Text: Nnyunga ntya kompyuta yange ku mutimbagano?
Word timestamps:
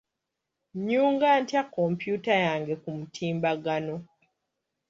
Nnyunga 0.77 1.29
ntya 1.41 1.61
kompyuta 1.73 2.33
yange 2.45 2.73
ku 2.81 2.89
mutimbagano? 2.97 3.95